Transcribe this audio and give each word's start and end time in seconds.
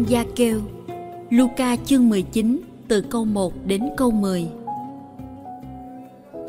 Gia 0.00 0.24
kêu 0.36 0.60
Luca 1.30 1.76
chương 1.84 2.08
19 2.08 2.60
từ 2.88 3.00
câu 3.10 3.24
1 3.24 3.52
đến 3.66 3.82
câu 3.96 4.10
10 4.10 4.46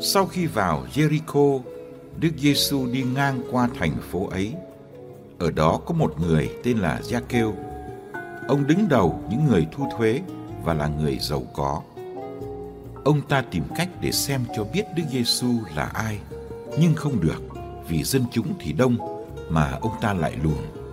Sau 0.00 0.26
khi 0.26 0.46
vào 0.46 0.84
Jericho, 0.94 1.60
Đức 2.20 2.30
Giêsu 2.38 2.86
đi 2.86 3.02
ngang 3.14 3.42
qua 3.50 3.68
thành 3.78 3.96
phố 4.10 4.26
ấy. 4.26 4.54
Ở 5.38 5.50
đó 5.50 5.80
có 5.86 5.94
một 5.94 6.20
người 6.20 6.50
tên 6.62 6.78
là 6.78 7.00
Gia 7.02 7.20
kêu 7.20 7.54
Ông 8.48 8.66
đứng 8.66 8.88
đầu 8.88 9.20
những 9.30 9.44
người 9.46 9.66
thu 9.72 9.88
thuế 9.96 10.20
và 10.64 10.74
là 10.74 10.88
người 10.88 11.18
giàu 11.20 11.42
có. 11.54 11.82
Ông 13.04 13.20
ta 13.28 13.42
tìm 13.50 13.64
cách 13.76 13.88
để 14.00 14.12
xem 14.12 14.40
cho 14.56 14.64
biết 14.64 14.82
Đức 14.96 15.02
Giêsu 15.12 15.48
là 15.76 15.84
ai, 15.84 16.18
nhưng 16.80 16.94
không 16.94 17.20
được 17.20 17.42
vì 17.88 18.02
dân 18.02 18.22
chúng 18.32 18.46
thì 18.60 18.72
đông 18.72 18.96
mà 19.50 19.78
ông 19.80 19.92
ta 20.00 20.12
lại 20.12 20.32
lùn. 20.42 20.83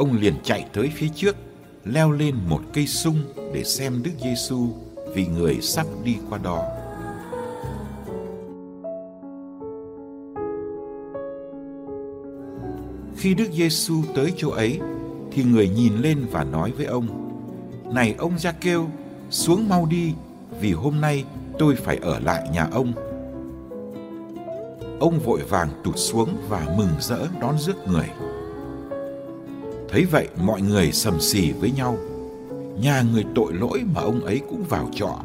Ông 0.00 0.16
liền 0.16 0.34
chạy 0.42 0.66
tới 0.72 0.90
phía 0.94 1.08
trước, 1.14 1.36
leo 1.84 2.10
lên 2.10 2.34
một 2.48 2.60
cây 2.72 2.86
sung 2.86 3.16
để 3.54 3.64
xem 3.64 4.02
Đức 4.02 4.10
Giêsu 4.22 4.68
vì 5.14 5.26
người 5.26 5.60
sắp 5.60 5.86
đi 6.04 6.16
qua 6.30 6.38
đó. 6.38 6.64
Khi 13.16 13.34
Đức 13.34 13.52
Giêsu 13.52 13.94
tới 14.14 14.32
chỗ 14.36 14.50
ấy 14.50 14.80
thì 15.32 15.44
người 15.44 15.68
nhìn 15.68 15.92
lên 15.96 16.26
và 16.30 16.44
nói 16.44 16.72
với 16.76 16.86
ông: 16.86 17.06
"Này 17.94 18.14
ông 18.18 18.38
Gia 18.38 18.52
kêu, 18.52 18.86
xuống 19.30 19.68
mau 19.68 19.86
đi, 19.90 20.14
vì 20.60 20.72
hôm 20.72 21.00
nay 21.00 21.24
tôi 21.58 21.76
phải 21.76 21.96
ở 21.96 22.18
lại 22.18 22.48
nhà 22.52 22.68
ông." 22.72 22.92
Ông 25.00 25.18
vội 25.18 25.40
vàng 25.48 25.68
tụt 25.84 25.94
xuống 25.96 26.36
và 26.48 26.74
mừng 26.78 26.92
rỡ 27.00 27.26
đón 27.40 27.58
rước 27.58 27.88
người. 27.88 28.29
Thấy 29.92 30.04
vậy 30.04 30.28
mọi 30.44 30.60
người 30.60 30.92
sầm 30.92 31.20
xì 31.20 31.52
với 31.52 31.70
nhau. 31.70 31.96
Nhà 32.80 33.02
người 33.12 33.24
tội 33.34 33.52
lỗi 33.52 33.82
mà 33.94 34.00
ông 34.00 34.24
ấy 34.24 34.40
cũng 34.50 34.64
vào 34.68 34.88
trọ. 34.94 35.18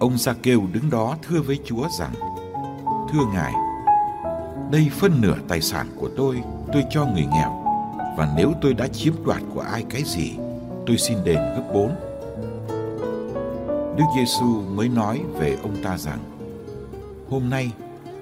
Ông 0.00 0.18
Sa 0.18 0.34
kêu 0.42 0.62
đứng 0.72 0.90
đó 0.90 1.16
thưa 1.28 1.40
với 1.40 1.58
Chúa 1.64 1.88
rằng: 1.98 2.12
Thưa 3.12 3.24
Ngài, 3.32 3.52
đây 4.70 4.90
phân 4.92 5.20
nửa 5.20 5.36
tài 5.48 5.60
sản 5.60 5.86
của 5.96 6.08
tôi, 6.16 6.42
tôi 6.72 6.84
cho 6.90 7.06
người 7.06 7.26
nghèo. 7.32 7.64
Và 8.16 8.34
nếu 8.36 8.52
tôi 8.62 8.74
đã 8.74 8.88
chiếm 8.88 9.14
đoạt 9.24 9.42
của 9.54 9.60
ai 9.60 9.84
cái 9.90 10.02
gì, 10.04 10.32
tôi 10.86 10.96
xin 10.96 11.18
đền 11.24 11.36
gấp 11.36 11.64
bốn. 11.74 11.90
Đức 13.96 14.04
Giêsu 14.16 14.62
mới 14.74 14.88
nói 14.88 15.20
về 15.38 15.58
ông 15.62 15.76
ta 15.84 15.98
rằng: 15.98 16.18
Hôm 17.30 17.50
nay 17.50 17.70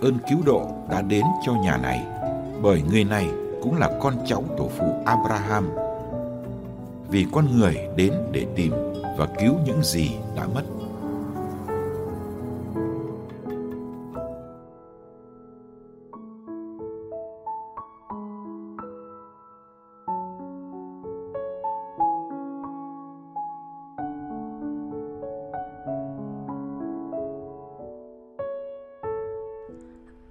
ơn 0.01 0.19
cứu 0.31 0.39
độ 0.47 0.67
đã 0.91 1.03
đến 1.03 1.25
cho 1.47 1.53
nhà 1.53 1.77
này, 1.77 2.07
bởi 2.63 2.83
người 2.91 3.05
này 3.05 3.29
cũng 3.63 3.79
là 3.79 3.91
con 4.01 4.15
cháu 4.27 4.45
tổ 4.59 4.69
phụ 4.79 5.03
Abraham. 5.07 5.69
Vì 7.09 7.27
con 7.33 7.59
người 7.59 7.77
đến 7.97 8.13
để 8.33 8.47
tìm 8.57 8.73
và 9.19 9.29
cứu 9.39 9.55
những 9.67 9.83
gì 9.83 10.11
đã 10.37 10.47
mất. 10.55 10.63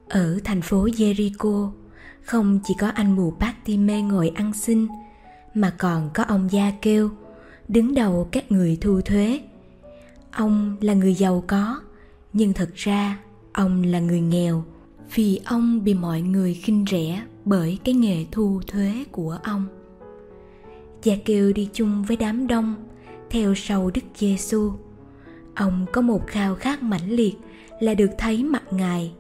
Ở 0.10 0.40
thành 0.44 0.62
phố 0.62 0.86
Jericho, 0.86 1.70
không 2.24 2.60
chỉ 2.64 2.74
có 2.80 2.88
anh 2.88 3.16
mù 3.16 3.34
Bartime 3.40 4.02
ngồi 4.02 4.32
ăn 4.36 4.54
xin, 4.54 4.88
mà 5.54 5.74
còn 5.78 6.10
có 6.14 6.24
ông 6.24 6.52
Gia 6.52 6.72
Kêu, 6.82 7.10
đứng 7.68 7.96
đầu 7.96 8.28
các 8.32 8.52
người 8.52 8.78
thu 8.82 9.02
thuế. 9.02 9.42
Ông 10.32 10.78
là 10.82 10.94
người 10.94 11.14
giàu 11.14 11.44
có, 11.48 11.82
nhưng 12.34 12.54
thật 12.54 12.70
ra 12.76 13.18
ông 13.54 13.84
là 13.84 14.00
người 14.00 14.22
nghèo 14.22 14.64
vì 15.16 15.40
ông 15.46 15.84
bị 15.84 15.94
mọi 15.94 16.22
người 16.22 16.54
khinh 16.54 16.86
rẻ 16.92 17.24
bởi 17.46 17.80
cái 17.84 17.96
nghề 17.96 18.26
thu 18.32 18.62
thuế 18.68 19.04
của 19.12 19.38
ông. 19.44 19.66
Gia 21.04 21.16
kêu 21.26 21.54
đi 21.54 21.70
chung 21.74 22.04
với 22.08 22.18
đám 22.18 22.48
đông 22.48 22.76
theo 23.30 23.56
sau 23.56 23.92
Đức 23.94 24.02
Giêsu. 24.16 24.72
Ông 25.56 25.86
có 25.94 26.02
một 26.02 26.28
khao 26.28 26.56
khát 26.56 26.84
mãnh 26.84 27.10
liệt 27.12 27.36
là 27.80 27.94
được 27.94 28.10
thấy 28.18 28.44
mặt 28.44 28.64
Ngài 28.72 29.12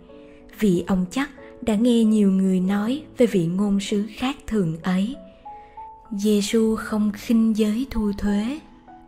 vì 0.59 0.83
ông 0.87 1.05
chắc 1.11 1.29
đã 1.62 1.75
nghe 1.75 2.03
nhiều 2.03 2.31
người 2.31 2.59
nói 2.59 3.03
về 3.18 3.25
vị 3.25 3.46
ngôn 3.46 3.80
sứ 3.80 4.06
khác 4.16 4.38
thường 4.47 4.78
ấy. 4.84 5.16
Giêsu 6.12 6.75
không 6.75 7.12
khinh 7.16 7.58
giới 7.58 7.88
thu 7.92 8.12
thuế, 8.18 8.59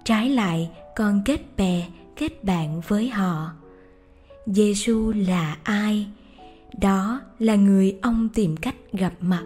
trái 0.04 0.30
lại 0.30 0.70
còn 0.96 1.22
kết 1.26 1.58
bè, 1.58 1.88
kết 2.16 2.44
bạn 2.44 2.82
với 2.88 3.10
họ. 3.10 3.52
Giêsu 4.46 5.12
là 5.12 5.58
ai? 5.64 6.08
Đó 6.82 7.22
là 7.40 7.56
người 7.56 7.98
ông 8.02 8.30
tìm 8.34 8.58
cách 8.58 8.76
gặp 8.94 9.14
mặt. 9.22 9.44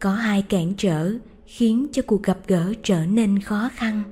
Có 0.00 0.14
hai 0.14 0.42
cản 0.42 0.72
trở 0.76 1.12
khiến 1.46 1.86
cho 1.92 2.02
cuộc 2.06 2.22
gặp 2.22 2.38
gỡ 2.46 2.72
trở 2.82 3.06
nên 3.06 3.40
khó 3.40 3.70
khăn 3.74 4.02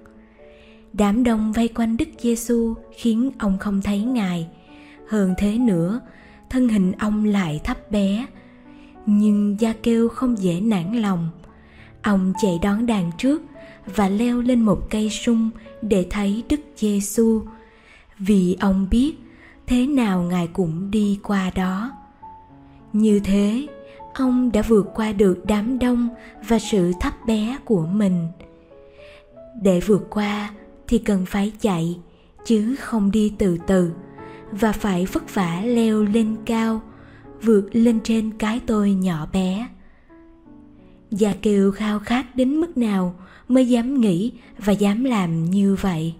Đám 0.98 1.24
đông 1.24 1.52
vây 1.52 1.68
quanh 1.68 1.96
Đức 1.96 2.08
Giêsu 2.18 2.74
khiến 2.96 3.30
ông 3.38 3.58
không 3.58 3.82
thấy 3.82 4.00
Ngài. 4.00 4.48
Hơn 5.08 5.34
thế 5.38 5.58
nữa, 5.58 6.00
thân 6.50 6.68
hình 6.68 6.92
ông 6.92 7.24
lại 7.24 7.60
thấp 7.64 7.90
bé. 7.90 8.26
Nhưng 9.06 9.56
Gia 9.60 9.72
Kêu 9.72 10.08
không 10.08 10.38
dễ 10.38 10.60
nản 10.60 10.92
lòng. 10.92 11.28
Ông 12.02 12.32
chạy 12.42 12.58
đón 12.62 12.86
đàn 12.86 13.10
trước 13.18 13.42
và 13.96 14.08
leo 14.08 14.40
lên 14.40 14.60
một 14.60 14.90
cây 14.90 15.10
sung 15.10 15.50
để 15.82 16.06
thấy 16.10 16.44
Đức 16.48 16.60
Giêsu, 16.76 17.42
vì 18.18 18.56
ông 18.60 18.86
biết 18.90 19.14
thế 19.66 19.86
nào 19.86 20.22
Ngài 20.22 20.46
cũng 20.46 20.90
đi 20.90 21.18
qua 21.22 21.50
đó. 21.54 21.92
Như 22.92 23.20
thế, 23.24 23.66
ông 24.14 24.52
đã 24.52 24.62
vượt 24.62 24.86
qua 24.94 25.12
được 25.12 25.46
đám 25.46 25.78
đông 25.78 26.08
và 26.48 26.58
sự 26.58 26.92
thấp 27.00 27.12
bé 27.26 27.58
của 27.64 27.86
mình. 27.86 28.28
Để 29.62 29.80
vượt 29.80 30.06
qua, 30.10 30.50
thì 30.88 30.98
cần 30.98 31.26
phải 31.26 31.52
chạy, 31.60 31.98
chứ 32.44 32.76
không 32.80 33.10
đi 33.10 33.32
từ 33.38 33.58
từ 33.66 33.92
và 34.50 34.72
phải 34.72 35.06
vất 35.06 35.34
vả 35.34 35.62
leo 35.64 36.02
lên 36.02 36.36
cao, 36.44 36.80
vượt 37.42 37.68
lên 37.72 38.00
trên 38.04 38.30
cái 38.38 38.60
tôi 38.66 38.92
nhỏ 38.92 39.26
bé 39.32 39.68
Gia 41.10 41.32
Kiều 41.32 41.72
khao 41.72 41.98
khát 41.98 42.36
đến 42.36 42.56
mức 42.56 42.76
nào 42.76 43.14
mới 43.48 43.68
dám 43.68 44.00
nghĩ 44.00 44.32
và 44.58 44.72
dám 44.72 45.04
làm 45.04 45.44
như 45.44 45.76
vậy. 45.80 46.14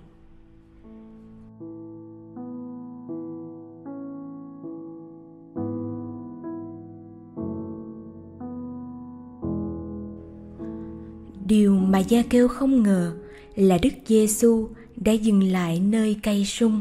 Điều 11.47 11.75
mà 11.75 11.99
Gia 11.99 12.23
Kêu 12.23 12.49
không 12.49 12.83
ngờ 12.83 13.13
là 13.57 13.79
Đức 13.83 13.91
Giêsu 14.07 14.69
đã 14.97 15.13
dừng 15.13 15.43
lại 15.53 15.81
nơi 15.81 16.17
cây 16.23 16.45
sung 16.45 16.81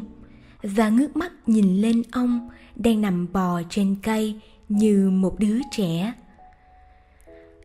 và 0.64 0.90
ngước 0.90 1.16
mắt 1.16 1.32
nhìn 1.46 1.82
lên 1.82 2.04
ông 2.12 2.50
đang 2.76 3.02
nằm 3.02 3.34
bò 3.34 3.62
trên 3.70 3.96
cây 4.04 4.40
như 4.70 5.10
một 5.10 5.40
đứa 5.40 5.58
trẻ. 5.72 6.14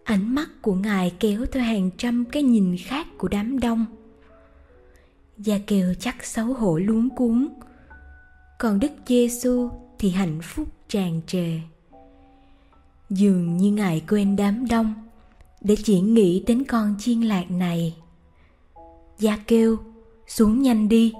Ánh 0.05 0.35
mắt 0.35 0.49
của 0.63 0.75
Ngài 0.75 1.13
kéo 1.21 1.47
theo 1.53 1.63
hàng 1.63 1.91
trăm 1.97 2.25
cái 2.25 2.43
nhìn 2.43 2.77
khác 2.79 3.07
của 3.19 3.29
đám 3.29 3.61
đông. 3.61 3.87
Gia 5.39 5.59
Kiều 5.59 5.95
chắc 6.01 6.25
xấu 6.25 6.47
hổ 6.47 6.79
luống 6.79 7.09
cuống, 7.11 7.49
còn 8.59 8.81
Đức 8.81 8.93
Giêsu 9.07 9.71
thì 9.99 10.11
hạnh 10.11 10.39
phúc 10.43 10.69
tràn 10.89 11.21
trề. 11.27 11.61
Dường 13.11 13.57
như 13.57 13.71
Ngài 13.71 14.03
quên 14.09 14.37
đám 14.37 14.69
đông 14.69 14.95
để 15.61 15.77
chỉ 15.85 16.01
nghĩ 16.01 16.45
đến 16.47 16.65
con 16.65 16.95
chiên 16.99 17.21
lạc 17.21 17.51
này. 17.51 17.95
Gia 19.21 19.37
kêu, 19.37 19.79
xuống 20.27 20.63
nhanh 20.63 20.89
đi, 20.89 21.15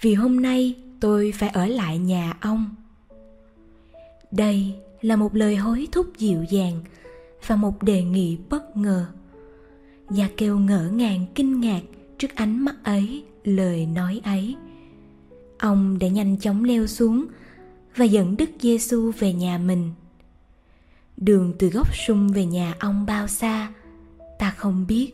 vì 0.00 0.14
hôm 0.14 0.42
nay 0.42 0.76
tôi 1.00 1.32
phải 1.38 1.48
ở 1.48 1.66
lại 1.66 1.98
nhà 1.98 2.36
ông. 2.40 2.74
Đây 4.30 4.74
là 5.00 5.16
một 5.16 5.34
lời 5.34 5.56
hối 5.56 5.88
thúc 5.92 6.06
dịu 6.18 6.44
dàng 6.50 6.80
và 7.46 7.56
một 7.56 7.82
đề 7.82 8.02
nghị 8.02 8.38
bất 8.50 8.76
ngờ. 8.76 9.06
Gia 10.10 10.28
kêu 10.36 10.58
ngỡ 10.58 10.90
ngàng 10.90 11.26
kinh 11.34 11.60
ngạc 11.60 11.80
trước 12.18 12.34
ánh 12.34 12.64
mắt 12.64 12.74
ấy, 12.84 13.24
lời 13.44 13.86
nói 13.86 14.20
ấy. 14.24 14.56
Ông 15.58 15.98
đã 15.98 16.08
nhanh 16.08 16.38
chóng 16.38 16.64
leo 16.64 16.86
xuống 16.86 17.26
và 17.96 18.04
dẫn 18.04 18.36
Đức 18.36 18.50
Giêsu 18.60 19.12
về 19.18 19.32
nhà 19.32 19.58
mình. 19.58 19.90
Đường 21.16 21.52
từ 21.58 21.68
gốc 21.68 21.96
sung 21.96 22.28
về 22.28 22.44
nhà 22.44 22.74
ông 22.78 23.06
bao 23.06 23.28
xa, 23.28 23.72
ta 24.38 24.50
không 24.50 24.86
biết, 24.88 25.12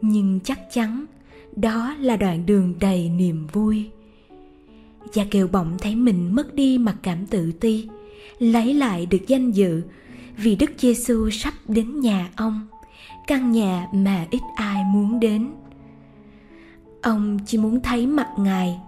nhưng 0.00 0.40
chắc 0.44 0.60
chắn 0.72 1.06
đó 1.56 1.94
là 2.00 2.16
đoạn 2.16 2.46
đường 2.46 2.74
đầy 2.80 3.08
niềm 3.08 3.46
vui 3.52 3.90
gia 5.12 5.24
kiều 5.24 5.48
bỗng 5.48 5.78
thấy 5.78 5.94
mình 5.94 6.34
mất 6.34 6.54
đi 6.54 6.78
mặc 6.78 6.96
cảm 7.02 7.26
tự 7.26 7.52
ti 7.52 7.88
lấy 8.38 8.74
lại 8.74 9.06
được 9.06 9.26
danh 9.26 9.50
dự 9.50 9.82
vì 10.36 10.56
Đức 10.56 10.70
Giêsu 10.78 11.30
sắp 11.30 11.54
đến 11.68 12.00
nhà 12.00 12.30
ông, 12.36 12.66
căn 13.26 13.52
nhà 13.52 13.88
mà 13.92 14.26
ít 14.30 14.40
ai 14.56 14.84
muốn 14.84 15.20
đến. 15.20 15.50
Ông 17.02 17.38
chỉ 17.46 17.58
muốn 17.58 17.80
thấy 17.80 18.06
mặt 18.06 18.28
Ngài, 18.38 18.78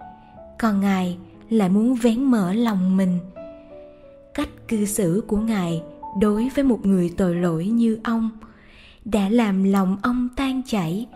còn 0.59 0.81
Ngài 0.81 1.17
lại 1.49 1.69
muốn 1.69 1.95
vén 1.95 2.23
mở 2.23 2.53
lòng 2.53 2.97
mình. 2.97 3.19
Cách 4.33 4.49
cư 4.67 4.85
xử 4.85 5.23
của 5.27 5.37
Ngài 5.37 5.81
đối 6.21 6.49
với 6.55 6.63
một 6.63 6.85
người 6.85 7.13
tội 7.17 7.35
lỗi 7.35 7.65
như 7.65 7.99
ông 8.03 8.29
đã 9.05 9.29
làm 9.29 9.63
lòng 9.63 9.97
ông 10.01 10.29
tan 10.35 10.61
chảy 10.67 11.07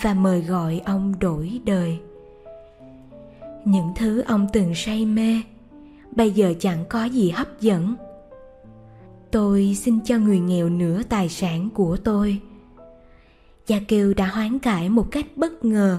và 0.00 0.14
mời 0.14 0.40
gọi 0.40 0.80
ông 0.84 1.18
đổi 1.18 1.60
đời. 1.64 1.98
Những 3.64 3.92
thứ 3.96 4.20
ông 4.20 4.46
từng 4.52 4.74
say 4.74 5.06
mê, 5.06 5.42
bây 6.16 6.30
giờ 6.30 6.54
chẳng 6.60 6.84
có 6.88 7.04
gì 7.04 7.30
hấp 7.30 7.60
dẫn. 7.60 7.94
Tôi 9.30 9.76
xin 9.80 10.00
cho 10.00 10.18
người 10.18 10.40
nghèo 10.40 10.68
nửa 10.68 11.02
tài 11.02 11.28
sản 11.28 11.68
của 11.74 11.96
tôi. 11.96 12.40
Gia 13.66 13.78
kiều 13.88 14.14
đã 14.14 14.26
hoán 14.26 14.58
cải 14.58 14.88
một 14.88 15.06
cách 15.10 15.26
bất 15.36 15.64
ngờ, 15.64 15.98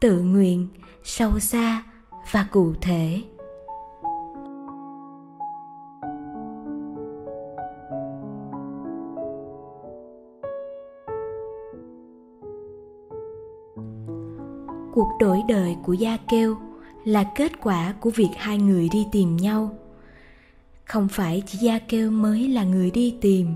tự 0.00 0.20
nguyện, 0.20 0.68
sâu 1.04 1.38
xa 1.38 1.82
và 2.30 2.46
cụ 2.50 2.74
thể. 2.80 3.22
Cuộc 14.94 15.10
đổi 15.18 15.42
đời 15.48 15.76
của 15.82 15.92
gia 15.92 16.16
kêu 16.16 16.56
là 17.04 17.24
kết 17.34 17.52
quả 17.60 17.94
của 18.00 18.10
việc 18.10 18.28
hai 18.36 18.58
người 18.58 18.88
đi 18.92 19.06
tìm 19.12 19.36
nhau. 19.36 19.78
Không 20.84 21.08
phải 21.08 21.42
chỉ 21.46 21.58
gia 21.58 21.78
kêu 21.78 22.10
mới 22.10 22.48
là 22.48 22.64
người 22.64 22.90
đi 22.90 23.14
tìm, 23.20 23.48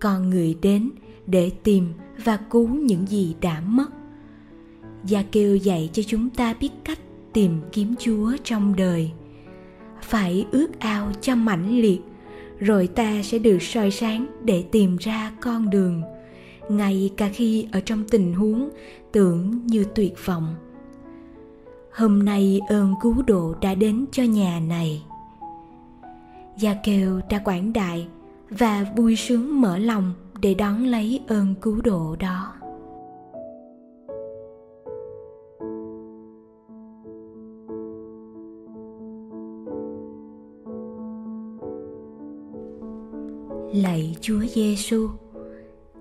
còn 0.00 0.30
người 0.30 0.56
đến 0.62 0.90
để 1.26 1.50
tìm 1.62 1.92
và 2.24 2.36
cứu 2.36 2.68
những 2.68 3.06
gì 3.06 3.34
đã 3.40 3.60
mất. 3.60 3.88
Gia 5.04 5.22
kêu 5.22 5.56
dạy 5.56 5.90
cho 5.92 6.02
chúng 6.02 6.30
ta 6.30 6.54
biết 6.60 6.70
cách 6.84 6.98
tìm 7.32 7.60
kiếm 7.72 7.94
chúa 7.98 8.32
trong 8.44 8.76
đời. 8.76 9.10
Phải 10.02 10.46
ước 10.52 10.78
ao 10.78 11.12
cho 11.20 11.34
mãnh 11.34 11.78
liệt, 11.80 12.00
rồi 12.58 12.86
ta 12.86 13.22
sẽ 13.22 13.38
được 13.38 13.62
soi 13.62 13.90
sáng 13.90 14.26
để 14.44 14.64
tìm 14.72 14.96
ra 14.96 15.32
con 15.40 15.70
đường 15.70 16.02
ngay 16.68 17.10
cả 17.16 17.28
khi 17.32 17.66
ở 17.72 17.80
trong 17.80 18.04
tình 18.10 18.34
huống 18.34 18.68
tưởng 19.12 19.66
như 19.66 19.84
tuyệt 19.94 20.14
vọng. 20.24 20.54
Hôm 21.92 22.24
nay 22.24 22.60
ơn 22.68 22.94
cứu 23.02 23.22
độ 23.26 23.54
đã 23.60 23.74
đến 23.74 24.04
cho 24.12 24.22
nhà 24.22 24.60
này. 24.68 25.02
Gia 26.58 26.74
kêu 26.84 27.20
đã 27.30 27.38
quảng 27.44 27.72
đại 27.72 28.08
và 28.50 28.86
vui 28.96 29.16
sướng 29.16 29.60
mở 29.60 29.78
lòng 29.78 30.12
để 30.40 30.54
đón 30.54 30.84
lấy 30.84 31.20
ơn 31.28 31.54
cứu 31.62 31.80
độ 31.82 32.16
đó. 32.20 32.54
Lạy 43.74 44.16
chúa 44.20 44.40
giêsu 44.40 45.08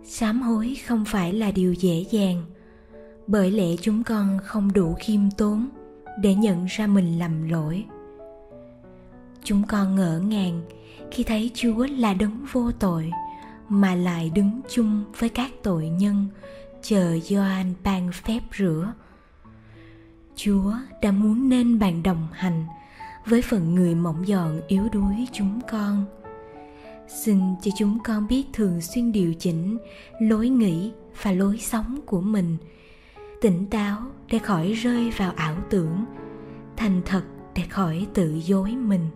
sám 0.04 0.42
hối 0.42 0.78
không 0.88 1.06
phải 1.06 1.34
là 1.34 1.52
điều 1.52 1.74
dễ 1.74 2.06
dàng 2.12 2.44
bởi 3.28 3.52
lẽ 3.52 3.76
chúng 3.82 4.04
con 4.04 4.40
không 4.44 4.74
đủ 4.74 4.96
khiêm 5.00 5.22
tốn 5.38 5.70
để 6.22 6.36
nhận 6.36 6.66
ra 6.66 6.88
mình 6.88 7.20
lầm 7.20 7.50
lỗi 7.50 7.86
chúng 9.44 9.64
con 9.68 9.96
ngỡ 9.96 10.20
ngàng 10.20 10.62
khi 11.12 11.24
thấy 11.24 11.52
chúa 11.54 11.88
là 11.98 12.14
đấng 12.14 12.46
vô 12.52 12.72
tội 12.72 13.12
mà 13.70 13.96
lại 13.96 14.32
đứng 14.36 14.62
chung 14.70 15.04
với 15.18 15.30
các 15.30 15.52
tội 15.64 15.90
nhân, 15.90 16.28
chờ 16.82 17.20
Gioan 17.20 17.74
ban 17.84 18.12
phép 18.12 18.40
rửa. 18.58 18.94
Chúa 20.36 20.74
đã 21.02 21.12
muốn 21.12 21.50
nên 21.50 21.80
bạn 21.80 22.04
đồng 22.04 22.28
hành 22.32 22.66
với 23.26 23.42
phần 23.42 23.76
người 23.76 23.96
mỏng 23.96 24.26
giòn 24.28 24.62
yếu 24.68 24.84
đuối 24.94 25.28
chúng 25.32 25.60
con. 25.72 26.06
Xin 27.14 27.40
cho 27.62 27.72
chúng 27.78 27.98
con 28.04 28.28
biết 28.28 28.44
thường 28.54 28.82
xuyên 28.82 29.12
điều 29.12 29.34
chỉnh 29.34 29.78
lối 30.20 30.50
nghĩ 30.50 30.92
và 31.22 31.32
lối 31.32 31.58
sống 31.58 32.00
của 32.06 32.22
mình– 32.22 32.58
tỉnh 33.44 33.66
táo 33.66 33.98
để 34.32 34.40
khỏi 34.40 34.74
rơi 34.74 35.12
vào 35.18 35.32
ảo 35.32 35.56
tưởng, 35.70 36.06
thành 36.78 37.02
thật 37.06 37.24
để 37.56 37.64
khỏi 37.70 38.08
tự 38.14 38.42
dối 38.46 38.76
mình. 38.76 39.08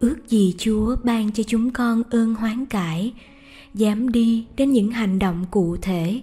Ước 0.00 0.16
gì 0.28 0.54
chúa 0.58 0.96
ban 1.04 1.32
cho 1.32 1.42
chúng 1.46 1.70
con 1.70 2.02
ơn 2.10 2.34
hoán 2.34 2.66
cải, 2.66 3.12
dám 3.74 4.12
đi 4.12 4.46
đến 4.56 4.72
những 4.72 4.90
hành 4.90 5.18
động 5.18 5.46
cụ 5.50 5.76
thể 5.82 6.22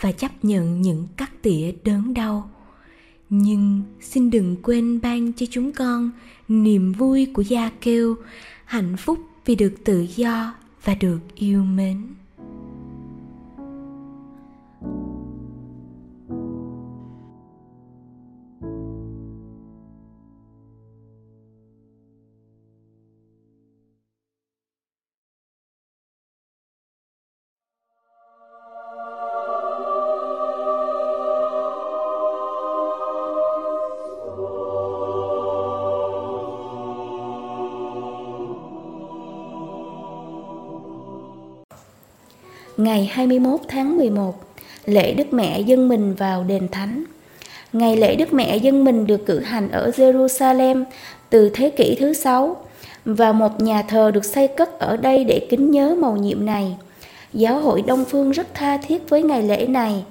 và 0.00 0.12
chấp 0.12 0.44
nhận 0.44 0.82
những 0.82 1.08
cắt 1.16 1.30
tỉa 1.42 1.72
đớn 1.84 2.14
đau 2.14 2.50
nhưng 3.30 3.82
xin 4.00 4.30
đừng 4.30 4.56
quên 4.62 5.00
ban 5.00 5.32
cho 5.32 5.46
chúng 5.50 5.72
con 5.72 6.10
niềm 6.48 6.92
vui 6.92 7.26
của 7.26 7.42
gia 7.42 7.70
kêu, 7.80 8.16
hạnh 8.64 8.96
phúc 8.96 9.18
vì 9.44 9.54
được 9.54 9.74
tự 9.84 10.06
do 10.16 10.54
và 10.84 10.94
được 10.94 11.18
yêu 11.34 11.64
mến. 11.64 12.02
Ngày 42.88 43.10
21 43.12 43.60
tháng 43.68 43.96
11, 43.96 44.34
lễ 44.86 45.14
Đức 45.14 45.32
Mẹ 45.32 45.60
dân 45.60 45.88
mình 45.88 46.14
vào 46.14 46.44
đền 46.44 46.68
thánh. 46.68 47.04
Ngày 47.72 47.96
lễ 47.96 48.16
Đức 48.16 48.32
Mẹ 48.32 48.56
dân 48.56 48.84
mình 48.84 49.06
được 49.06 49.26
cử 49.26 49.40
hành 49.40 49.70
ở 49.70 49.90
Jerusalem 49.96 50.84
từ 51.30 51.50
thế 51.54 51.70
kỷ 51.70 51.96
thứ 52.00 52.12
sáu 52.12 52.56
và 53.04 53.32
một 53.32 53.60
nhà 53.60 53.82
thờ 53.82 54.10
được 54.10 54.24
xây 54.24 54.48
cất 54.48 54.78
ở 54.78 54.96
đây 54.96 55.24
để 55.24 55.46
kính 55.50 55.70
nhớ 55.70 55.96
mầu 56.00 56.16
nhiệm 56.16 56.46
này. 56.46 56.76
Giáo 57.32 57.60
hội 57.60 57.82
Đông 57.82 58.04
Phương 58.04 58.30
rất 58.30 58.54
tha 58.54 58.76
thiết 58.76 59.08
với 59.08 59.22
ngày 59.22 59.42
lễ 59.42 59.66
này, 59.66 60.04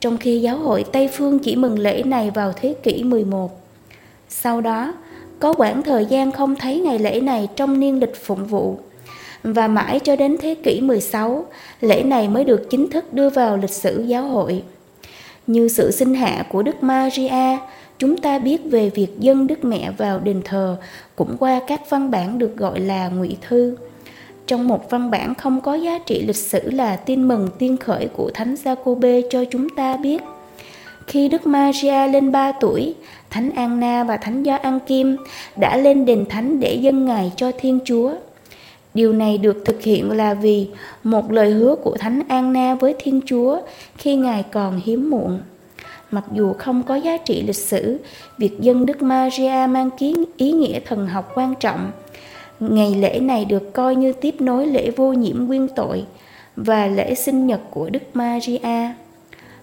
trong 0.00 0.16
khi 0.16 0.40
giáo 0.40 0.56
hội 0.56 0.84
Tây 0.92 1.08
Phương 1.12 1.38
chỉ 1.38 1.56
mừng 1.56 1.78
lễ 1.78 2.02
này 2.02 2.30
vào 2.30 2.52
thế 2.60 2.74
kỷ 2.82 3.02
11. 3.02 3.60
Sau 4.28 4.60
đó, 4.60 4.94
có 5.38 5.52
quãng 5.52 5.82
thời 5.82 6.06
gian 6.06 6.32
không 6.32 6.56
thấy 6.56 6.80
ngày 6.80 6.98
lễ 6.98 7.20
này 7.20 7.48
trong 7.56 7.80
niên 7.80 8.00
lịch 8.00 8.24
phụng 8.24 8.46
vụ 8.46 8.78
và 9.42 9.68
mãi 9.68 10.00
cho 10.04 10.16
đến 10.16 10.36
thế 10.40 10.54
kỷ 10.54 10.80
16, 10.80 11.46
lễ 11.80 12.02
này 12.02 12.28
mới 12.28 12.44
được 12.44 12.70
chính 12.70 12.90
thức 12.90 13.12
đưa 13.12 13.30
vào 13.30 13.56
lịch 13.56 13.70
sử 13.70 14.04
giáo 14.06 14.22
hội. 14.22 14.62
Như 15.46 15.68
sự 15.68 15.90
sinh 15.90 16.14
hạ 16.14 16.46
của 16.52 16.62
Đức 16.62 16.82
Maria, 16.82 17.58
chúng 17.98 18.16
ta 18.16 18.38
biết 18.38 18.60
về 18.64 18.90
việc 18.90 19.08
dân 19.18 19.46
Đức 19.46 19.64
Mẹ 19.64 19.90
vào 19.90 20.18
đền 20.18 20.42
thờ 20.44 20.76
cũng 21.16 21.36
qua 21.38 21.60
các 21.66 21.90
văn 21.90 22.10
bản 22.10 22.38
được 22.38 22.56
gọi 22.56 22.80
là 22.80 23.08
ngụy 23.08 23.36
thư. 23.48 23.76
Trong 24.46 24.68
một 24.68 24.90
văn 24.90 25.10
bản 25.10 25.34
không 25.34 25.60
có 25.60 25.74
giá 25.74 25.98
trị 25.98 26.22
lịch 26.22 26.36
sử 26.36 26.70
là 26.70 26.96
tin 26.96 27.28
mừng 27.28 27.48
tiên 27.58 27.76
khởi 27.76 28.08
của 28.16 28.30
Thánh 28.34 28.56
Giacôbê 28.56 29.22
cho 29.30 29.44
chúng 29.50 29.68
ta 29.68 29.96
biết. 29.96 30.22
Khi 31.06 31.28
Đức 31.28 31.46
Maria 31.46 32.06
lên 32.08 32.32
3 32.32 32.52
tuổi, 32.52 32.94
Thánh 33.30 33.50
Anna 33.50 34.04
và 34.04 34.16
Thánh 34.16 34.44
Gioan 34.44 34.78
Kim 34.80 35.16
đã 35.56 35.76
lên 35.76 36.04
đền 36.04 36.24
thánh 36.28 36.60
để 36.60 36.74
dâng 36.74 37.04
ngài 37.04 37.32
cho 37.36 37.52
Thiên 37.58 37.78
Chúa. 37.84 38.14
Điều 38.98 39.12
này 39.12 39.38
được 39.38 39.62
thực 39.64 39.82
hiện 39.82 40.10
là 40.10 40.34
vì 40.34 40.68
một 41.04 41.32
lời 41.32 41.50
hứa 41.50 41.74
của 41.82 41.96
Thánh 41.96 42.22
Anna 42.28 42.74
với 42.74 42.94
Thiên 42.98 43.20
Chúa 43.26 43.60
khi 43.96 44.16
Ngài 44.16 44.42
còn 44.42 44.80
hiếm 44.84 45.10
muộn. 45.10 45.40
Mặc 46.10 46.24
dù 46.32 46.52
không 46.52 46.82
có 46.82 46.96
giá 46.96 47.16
trị 47.16 47.42
lịch 47.42 47.56
sử, 47.56 47.98
việc 48.38 48.60
dân 48.60 48.86
Đức 48.86 49.02
Maria 49.02 49.66
mang 49.68 49.90
kiến 49.98 50.24
ý 50.36 50.52
nghĩa 50.52 50.80
thần 50.80 51.06
học 51.06 51.32
quan 51.34 51.54
trọng. 51.60 51.90
Ngày 52.60 52.94
lễ 52.94 53.20
này 53.20 53.44
được 53.44 53.72
coi 53.72 53.96
như 53.96 54.12
tiếp 54.12 54.34
nối 54.40 54.66
lễ 54.66 54.90
vô 54.90 55.12
nhiễm 55.12 55.44
nguyên 55.44 55.68
tội 55.76 56.04
và 56.56 56.86
lễ 56.86 57.14
sinh 57.14 57.46
nhật 57.46 57.60
của 57.70 57.90
Đức 57.90 58.02
Maria. 58.14 58.94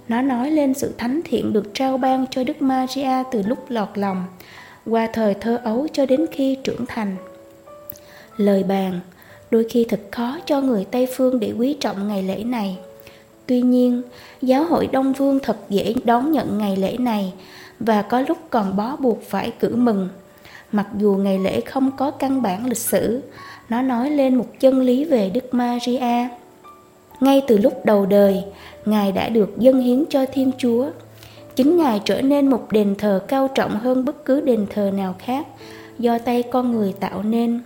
Nó 0.07 0.21
nói 0.21 0.51
lên 0.51 0.73
sự 0.73 0.93
thánh 0.97 1.21
thiện 1.25 1.53
được 1.53 1.73
trao 1.73 1.97
ban 1.97 2.25
cho 2.31 2.43
Đức 2.43 2.61
Maria 2.61 3.23
từ 3.31 3.41
lúc 3.41 3.57
lọt 3.69 3.89
lòng, 3.95 4.23
qua 4.85 5.07
thời 5.13 5.33
thơ 5.33 5.61
ấu 5.63 5.87
cho 5.93 6.05
đến 6.05 6.25
khi 6.31 6.57
trưởng 6.63 6.85
thành. 6.85 7.15
Lời 8.37 8.63
bàn 8.63 8.99
đôi 9.51 9.65
khi 9.69 9.85
thật 9.89 9.99
khó 10.11 10.37
cho 10.45 10.61
người 10.61 10.85
Tây 10.91 11.07
Phương 11.15 11.39
để 11.39 11.53
quý 11.57 11.77
trọng 11.79 12.07
ngày 12.07 12.23
lễ 12.23 12.43
này. 12.43 12.77
Tuy 13.45 13.61
nhiên, 13.61 14.01
giáo 14.41 14.63
hội 14.63 14.87
Đông 14.87 15.13
Phương 15.13 15.39
thật 15.39 15.57
dễ 15.69 15.93
đón 16.03 16.31
nhận 16.31 16.57
ngày 16.57 16.77
lễ 16.77 16.97
này 16.97 17.33
và 17.79 18.01
có 18.01 18.21
lúc 18.27 18.37
còn 18.49 18.75
bó 18.75 18.95
buộc 18.95 19.23
phải 19.23 19.51
cử 19.59 19.75
mừng. 19.75 20.09
Mặc 20.71 20.87
dù 20.97 21.15
ngày 21.15 21.39
lễ 21.39 21.61
không 21.61 21.91
có 21.97 22.11
căn 22.11 22.41
bản 22.41 22.65
lịch 22.65 22.77
sử, 22.77 23.21
nó 23.69 23.81
nói 23.81 24.09
lên 24.09 24.35
một 24.35 24.47
chân 24.59 24.81
lý 24.81 25.05
về 25.05 25.29
Đức 25.29 25.53
Maria. 25.53 26.27
Ngay 27.19 27.41
từ 27.47 27.57
lúc 27.57 27.85
đầu 27.85 28.05
đời, 28.05 28.43
Ngài 28.85 29.11
đã 29.11 29.29
được 29.29 29.57
dâng 29.57 29.81
hiến 29.81 30.03
cho 30.09 30.25
Thiên 30.33 30.51
Chúa. 30.57 30.89
Chính 31.55 31.77
Ngài 31.77 32.01
trở 32.05 32.21
nên 32.21 32.49
một 32.49 32.67
đền 32.71 32.95
thờ 32.97 33.21
cao 33.27 33.47
trọng 33.55 33.79
hơn 33.79 34.05
bất 34.05 34.25
cứ 34.25 34.41
đền 34.41 34.65
thờ 34.69 34.91
nào 34.93 35.15
khác 35.19 35.47
do 35.99 36.17
tay 36.17 36.43
con 36.43 36.71
người 36.71 36.93
tạo 36.99 37.23
nên. 37.23 37.61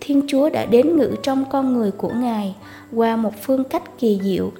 Thiên 0.00 0.22
Chúa 0.28 0.50
đã 0.50 0.64
đến 0.64 0.96
ngự 0.96 1.16
trong 1.22 1.44
con 1.50 1.72
người 1.72 1.90
của 1.90 2.10
Ngài 2.14 2.54
qua 2.92 3.16
một 3.16 3.32
phương 3.42 3.64
cách 3.64 3.82
kỳ 3.98 4.20
diệu 4.22 4.52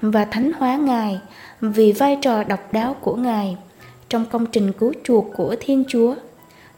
và 0.00 0.24
thánh 0.24 0.52
hóa 0.52 0.76
Ngài 0.76 1.20
vì 1.60 1.92
vai 1.92 2.18
trò 2.22 2.44
độc 2.44 2.72
đáo 2.72 2.96
của 3.00 3.16
Ngài 3.16 3.56
trong 4.08 4.24
công 4.26 4.46
trình 4.46 4.72
cứu 4.72 4.92
chuộc 5.04 5.26
của 5.36 5.56
Thiên 5.60 5.84
Chúa. 5.88 6.14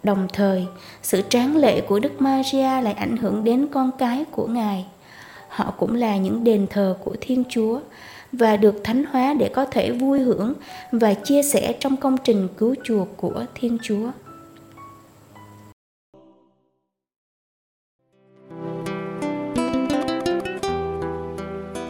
Đồng 0.02 0.28
thời, 0.32 0.66
sự 1.02 1.22
tráng 1.28 1.56
lệ 1.56 1.80
của 1.80 1.98
Đức 1.98 2.20
Maria 2.20 2.80
lại 2.82 2.92
ảnh 2.92 3.16
hưởng 3.16 3.44
đến 3.44 3.66
con 3.72 3.90
cái 3.98 4.24
của 4.30 4.46
Ngài. 4.46 4.86
Họ 5.48 5.70
cũng 5.78 5.94
là 5.94 6.16
những 6.16 6.44
đền 6.44 6.66
thờ 6.70 6.96
của 7.04 7.14
Thiên 7.20 7.44
Chúa 7.48 7.80
và 8.32 8.56
được 8.56 8.84
thánh 8.84 9.04
hóa 9.04 9.34
để 9.34 9.48
có 9.48 9.64
thể 9.64 9.90
vui 9.90 10.20
hưởng 10.20 10.54
và 10.92 11.14
chia 11.14 11.42
sẻ 11.42 11.74
trong 11.80 11.96
công 11.96 12.16
trình 12.24 12.48
cứu 12.56 12.74
chuộc 12.84 13.08
của 13.16 13.44
Thiên 13.54 13.78
Chúa. 13.82 14.10